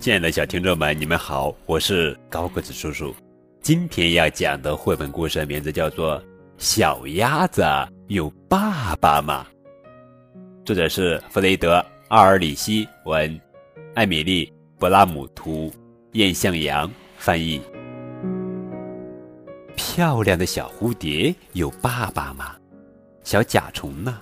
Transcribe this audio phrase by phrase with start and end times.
[0.00, 3.14] 亲爱的小听众们，你们好，我是高个子叔叔。
[3.60, 6.18] 今天要讲的绘本故事名字叫做
[6.56, 7.62] 《小鸭子
[8.06, 9.46] 有爸爸吗》，
[10.64, 11.76] 作者是弗雷德·
[12.08, 13.38] 阿尔里希文，
[13.94, 14.46] 艾米丽·
[14.78, 15.70] 布拉姆图，
[16.12, 17.60] 燕向阳翻译。
[19.76, 22.56] 漂亮的小蝴蝶有爸爸吗？
[23.22, 24.18] 小甲虫呢？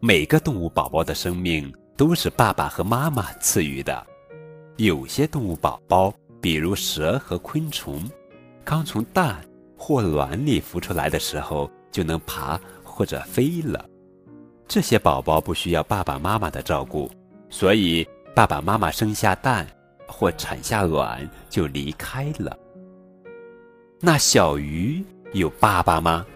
[0.00, 4.06] 每个动物宝宝的生命都是爸爸和妈妈赐予的。
[4.76, 8.02] 有些动物宝宝，比如蛇和昆虫，
[8.64, 9.40] 刚从蛋
[9.78, 13.88] 或卵里孵出来的时候就能爬或者飞了。
[14.66, 17.08] 这些宝宝不需要爸爸妈妈的照顾，
[17.48, 19.64] 所以爸爸妈妈生下蛋
[20.08, 22.58] 或产下卵就离开了。
[24.00, 25.04] 那小鱼
[25.34, 26.26] 有爸爸吗？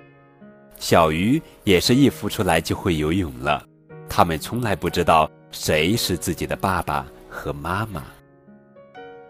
[0.79, 3.67] 小鱼也是一孵出来就会游泳了，
[4.09, 8.05] 它们从来不知道谁是自己的爸爸和妈妈。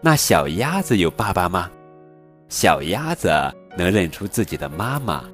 [0.01, 1.69] 那小鸭子有爸爸吗？
[2.47, 3.29] 小鸭子
[3.77, 5.25] 能认出自己的妈妈，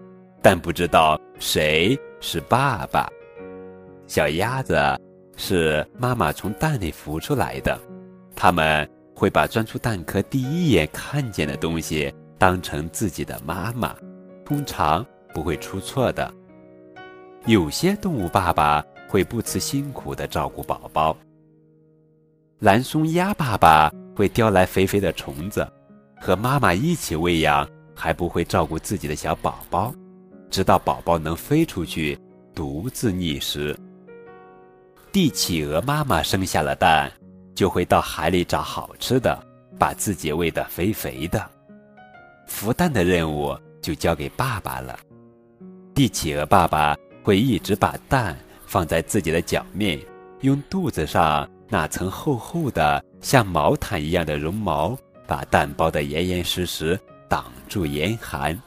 [0.41, 3.07] 但不知道谁是爸爸。
[4.07, 4.75] 小鸭子
[5.37, 7.79] 是妈妈从蛋里孵出来的，
[8.35, 13.95] 它们会把钻出蛋壳第一眼看见的东西当成自己的妈妈，
[14.43, 16.33] 通常不会出错的。
[17.45, 21.15] 有些动物爸爸会不辞辛苦地照顾宝宝。
[22.57, 23.91] 蓝松鸭爸爸。
[24.15, 25.67] 会叼来肥肥的虫子，
[26.21, 29.93] 和妈妈一起喂养，还不会照顾自己的小宝宝，
[30.49, 32.17] 直到宝宝能飞出去，
[32.53, 33.77] 独自觅食。
[35.11, 37.11] 帝企鹅妈妈生下了蛋，
[37.53, 39.37] 就会到海里找好吃的，
[39.77, 41.45] 把自己喂得肥肥的。
[42.47, 44.97] 孵蛋的任务就交给爸爸了。
[45.93, 49.99] 帝企鹅爸爸会一直把蛋放在自己的脚面，
[50.41, 51.49] 用肚子上。
[51.67, 58.59] 那层厚厚的像毛毯一样的绒毛，把蛋包得严严实实，挡住严寒。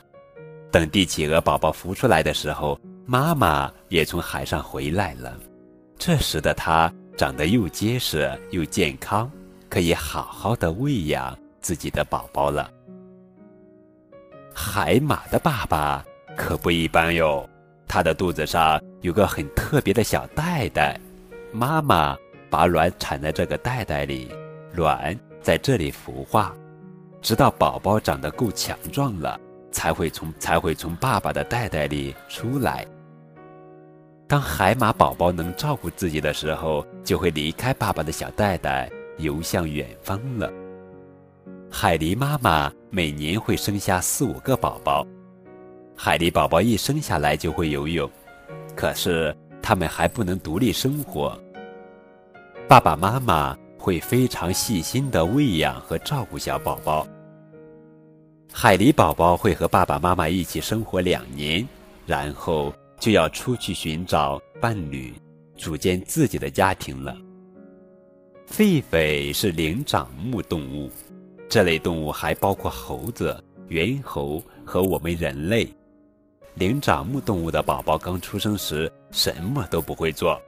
[0.71, 5.39] 等帝企鹅宝宝孵出来的时候，妈妈也从海上回来了。
[5.97, 9.31] 这时的它长得又结实又健康，
[9.71, 12.71] 可以好好的喂养自己的宝宝了。
[14.53, 16.05] 海马的爸爸
[16.37, 17.49] 可不一般哟，
[17.87, 21.01] 它的肚子上有个很特别的小袋袋，
[21.53, 22.17] 妈妈。
[22.51, 24.31] 把卵产在这个袋袋里，
[24.75, 26.55] 卵在这里孵化，
[27.21, 29.39] 直到宝宝长得够强壮了，
[29.71, 32.87] 才会从才会从爸爸的袋袋里出来。
[34.27, 40.53] 当海马宝宝能照顾自己的时候，就会离开爸爸的小袋袋，游向远方了。
[41.71, 45.07] 海狸妈妈每年会生下四五个宝宝，
[45.97, 48.11] 海狸宝宝一生下来就会游泳，
[48.77, 51.39] 可是它们还不能独立生活。
[52.69, 57.09] 爸爸妈妈会非常细心地喂养和照顾小宝宝。
[58.53, 61.67] 海狸宝宝会和爸爸妈妈一起生活两年，
[62.05, 62.71] 然后
[63.01, 65.15] 就要出去寻找伴侣，
[65.57, 67.17] 组建自己的家庭了。
[68.51, 70.91] 狒狒是灵长目动物，
[71.49, 75.67] 这类动物还包括猴子、猿猴和我们人类。
[76.57, 80.39] 灵长目动物的宝宝刚出生时什么都不会做。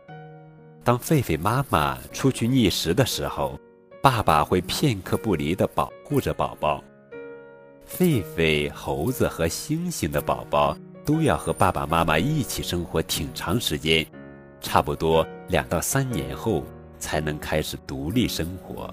[0.83, 3.59] 当狒狒妈妈出去觅食的时候，
[4.03, 6.83] 爸爸会片刻不离地保护着宝宝。
[7.87, 14.07] 狒狒、猴子和猩猩的宝宝都要和爸爸妈妈一起生活挺长时间，
[14.63, 16.65] 差不多两到三年后
[16.99, 18.93] 才能开始独立生活。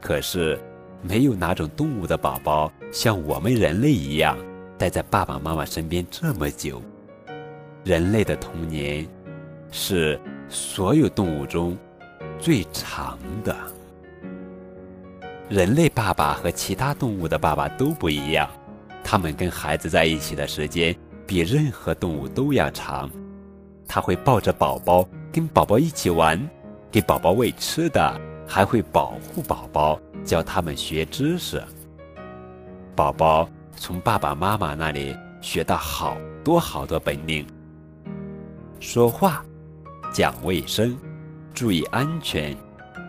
[0.00, 0.58] 可是，
[1.02, 4.38] 没有哪种动物的宝宝像我们人类一样
[4.78, 6.80] 待在爸爸妈妈身边这么久。
[7.84, 9.06] 人类的童年
[9.70, 10.18] 是。
[10.48, 11.76] 所有动物中
[12.38, 13.54] 最长的。
[15.48, 18.48] 人类爸爸和其他动物的爸爸都不一样，
[19.02, 20.94] 他们跟孩子在一起的时间
[21.26, 23.10] 比任何动物都要长。
[23.86, 26.40] 他会抱着宝宝，跟宝宝一起玩，
[26.90, 31.62] 给宝宝喂吃的，还会保护宝宝，教他们学知识。
[32.96, 37.46] 宝宝从爸爸妈妈那里学到好多好多本领，
[38.80, 39.44] 说话。
[40.14, 40.96] 讲卫生，
[41.52, 42.56] 注意安全，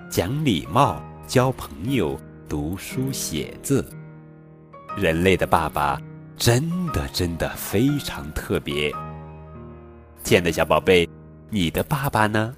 [0.09, 2.19] 讲礼貌，交朋友，
[2.49, 3.87] 读书写字。
[4.97, 6.01] 人类的爸爸
[6.35, 8.91] 真的真的非常特别。
[10.23, 11.07] 亲爱的小宝贝，
[11.51, 12.55] 你的爸爸呢？